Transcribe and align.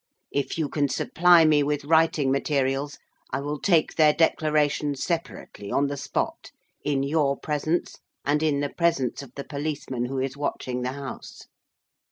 If 0.31 0.57
you 0.57 0.67
can 0.67 0.89
supply 0.89 1.45
me 1.45 1.61
with 1.61 1.85
writing 1.85 2.31
materials, 2.31 2.97
I 3.29 3.39
will 3.39 3.59
take 3.59 3.93
their 3.97 4.13
declarations 4.13 5.03
separately 5.03 5.71
on 5.71 5.85
the 5.85 5.95
spot, 5.95 6.51
in 6.83 7.03
your 7.03 7.37
presence, 7.37 7.99
and 8.25 8.41
in 8.41 8.61
the 8.61 8.69
presence 8.69 9.21
of 9.21 9.31
the 9.35 9.43
policeman 9.43 10.05
who 10.05 10.17
is 10.17 10.35
watching 10.35 10.81
the 10.81 10.93
house. 10.93 11.43